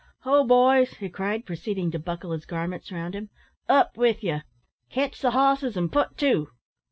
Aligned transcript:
"Ho! 0.21 0.43
boys," 0.43 0.95
he 0.95 1.09
cried, 1.09 1.45
proceeding 1.45 1.91
to 1.91 1.99
buckle 1.99 2.31
his 2.31 2.47
garments 2.47 2.91
round 2.91 3.13
him, 3.13 3.29
"up 3.69 3.95
with 3.97 4.23
you. 4.23 4.41
Ketch 4.89 5.21
the 5.21 5.29
hosses, 5.29 5.77
an' 5.77 5.89
put 5.89 6.17
to. 6.17 6.49